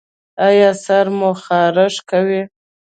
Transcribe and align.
ایا 0.47 0.69
سر 0.83 1.05
مو 1.17 1.31
خارښ 1.43 1.95
کوي؟ 2.09 2.41